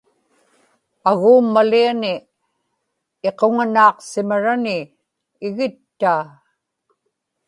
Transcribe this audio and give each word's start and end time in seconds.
aguummaliani 1.09 2.13
iquŋanaaqsimarani 3.29 4.77
igittaa 5.47 6.23